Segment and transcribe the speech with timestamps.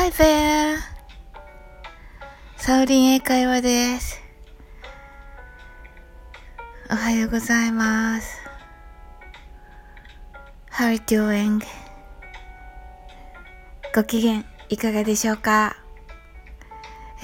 [0.00, 0.78] Hi there!
[2.56, 4.22] サウリン英会話です。
[6.88, 8.38] おはようございます。
[10.70, 11.60] How are you doing?
[13.92, 15.76] ご機嫌いかがでしょうか？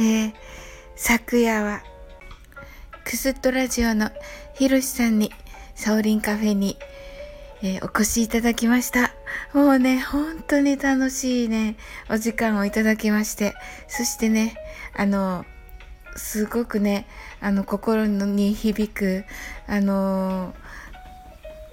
[0.00, 0.34] えー、
[0.96, 1.80] 昨夜は
[3.04, 4.10] クスットラジオの
[4.54, 5.30] ひろしさんに
[5.76, 6.76] サオリンカフェに、
[7.62, 9.12] えー、お越しいただきました。
[9.52, 11.76] もうね、本当に楽しいね、
[12.10, 13.54] お時間をいただきまして、
[13.88, 14.56] そしてね、
[14.94, 15.44] あの、
[16.16, 17.06] すごくね、
[17.40, 19.24] あの、心に響く、
[19.66, 20.54] あの、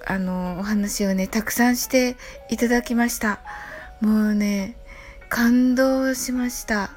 [0.06, 2.16] あの、お話をね、たくさんして
[2.50, 3.40] いただきました。
[4.00, 4.76] もうね、
[5.28, 6.90] 感動しました。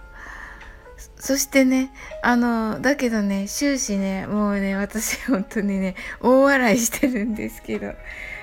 [1.17, 1.91] そしてね、
[2.23, 7.93] あの、だけどね、終始ね、もうね、私本当にね、大笑いしてるんですけど、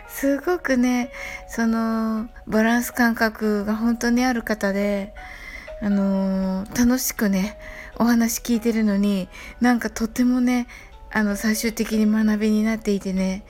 [0.09, 1.11] すごくね、
[1.49, 5.15] その、バランス感覚が本当にある方で、
[5.81, 7.59] あの楽しくね、
[7.97, 9.29] お話聞いてるのに、
[9.61, 10.69] なんかとてもね、
[11.11, 13.45] あの、最終的に学びになっていてね、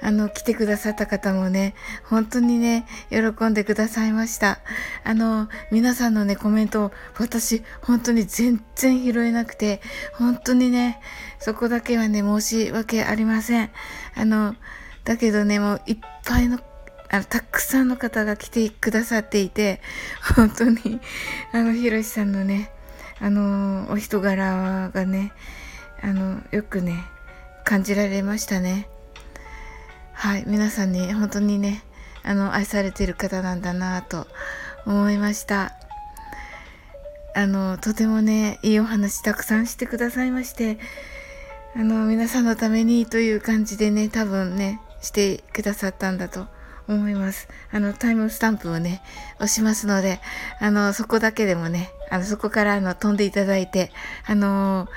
[0.00, 4.58] あの、来てくださった方もね、本当にね、喜んでくださいました。
[5.04, 9.80] あの、皆さんのね、コメントを私、本当に全然拾えなくて、
[10.14, 11.00] 本当にね、
[11.38, 13.70] そこだけはね、申し訳ありません。
[14.16, 14.56] あの、
[15.04, 16.58] だけどね、もういっぱいの
[17.14, 19.82] あの、たくさんの方が来てくださっていて、
[20.34, 20.98] 本当に、
[21.52, 22.70] あの、ひろしさんのね、
[23.20, 25.30] あの、お人柄がね、
[26.00, 27.04] あの、よくね、
[27.64, 28.88] 感じられましたね。
[30.14, 31.84] はい、皆さんに本当にね、
[32.22, 34.26] あの、愛されてる方なんだなと
[34.86, 35.74] 思いました。
[37.34, 40.78] あの、とてもね、いいお話たくさんしてくださいまして、
[41.76, 46.46] あの、皆さんのためにという感じでね、多分ね、してくださったんだと
[46.88, 47.48] 思います。
[47.70, 49.02] あの、タイムスタンプをね、
[49.36, 50.20] 押しますので、
[50.60, 53.92] あの、そこだけでもね、あの、そこからあの、飛んでいただいて、
[54.26, 54.88] あの、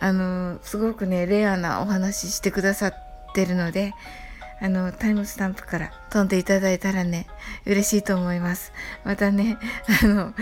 [0.00, 2.94] あの、すごくね、レアなお話してくださっ
[3.34, 3.94] てるので、
[4.60, 7.26] あの、タイムスタンプから飛んでいただいたらね、
[7.66, 8.72] 嬉しいと思います。
[9.04, 9.58] またね、
[10.02, 10.34] あの、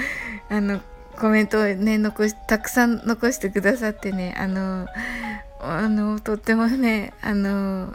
[0.48, 0.80] あの、
[1.18, 4.86] コメントをね、残し、たくさん残してくださってね、あの、
[5.60, 7.94] あの、とってもね、あの、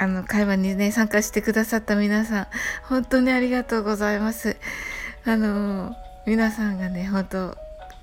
[0.00, 2.46] あの、会話にね、参加してくださった皆さん、
[2.84, 4.56] 本当にありがとうございます。
[5.26, 5.94] あの、
[6.26, 7.58] 皆さんがね、本当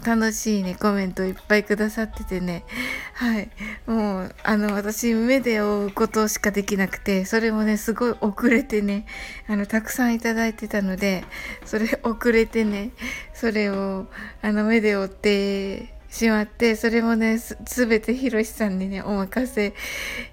[0.06, 2.66] 楽しいね、コメントいっぱいくださっててね。
[3.14, 3.50] はい。
[3.88, 9.08] もう、あの、私、目で追うことしかできなくて、それもね、すごい遅れてね、
[9.48, 11.26] あの、たくさんいただいてたので、
[11.66, 12.92] それ遅れてね、
[13.34, 14.06] それを、
[14.44, 19.74] あの、目で追ってしまって、それもね、すべてひろしさんにね、お任せ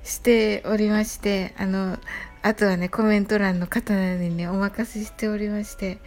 [0.03, 1.99] しておりまして、あの、
[2.43, 5.99] あとはね、コメント欄の方にね、お任せしておりまして、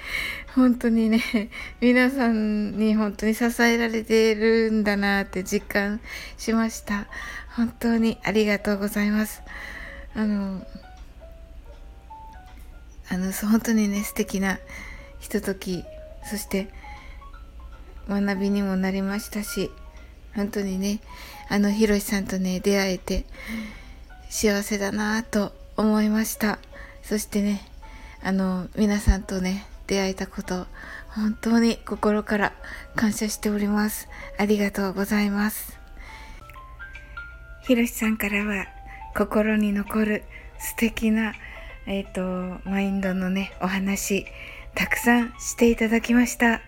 [0.55, 1.19] 本当にね、
[1.81, 5.99] 皆さんに本当に支えられているんだなって実感
[6.37, 7.07] しました。
[7.55, 9.41] 本当にありがとうございます。
[10.13, 10.63] あの、
[13.09, 14.59] あの、本当にね、素敵な
[15.19, 15.83] ひととき、
[16.23, 16.67] そして
[18.07, 19.71] 学びにもなりましたし、
[20.35, 20.99] 本当にね、
[21.49, 23.25] あの、ひろしさんとね、出会えて
[24.29, 26.59] 幸せだなぁと思いました。
[27.03, 27.61] そしてね
[28.21, 30.65] あの皆さんとね出会えたこと
[31.15, 32.53] 本当に心から
[32.95, 34.09] 感謝しております。
[34.37, 35.79] ありがとうございます。
[37.63, 38.65] ひろしさんからは
[39.15, 40.23] 心に残る
[40.59, 41.33] 素敵な
[41.85, 44.25] えっ、ー、とマインドのねお話
[44.75, 46.61] たくさんしていただきました。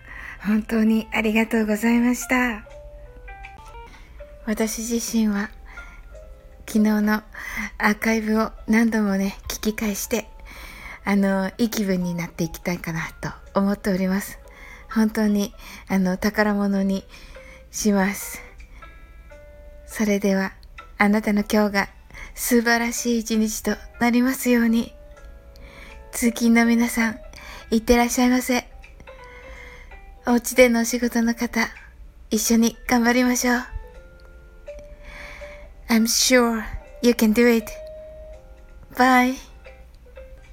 [0.44, 2.64] 本当にありがとうございました
[4.46, 5.50] 私自身は
[6.70, 7.24] 昨日の
[7.78, 10.28] アーカイブを何度もね、聞き返して、
[11.04, 14.38] あの、いい気分になっていきたいかなと思っております。
[14.88, 15.52] 本当に、
[15.88, 17.02] あの、宝物に
[17.72, 18.40] します。
[19.84, 20.52] それでは、
[20.96, 21.88] あなたの今日が
[22.36, 24.92] 素晴らしい一日となりますように。
[26.12, 27.18] 通勤の皆さん、
[27.72, 28.69] いってらっしゃいませ。
[30.26, 31.68] お家での仕事の方、
[32.30, 33.56] 一緒に頑張りましょう。
[35.88, 36.62] I'm sure
[37.02, 37.66] you can do it.
[38.94, 39.49] Bye.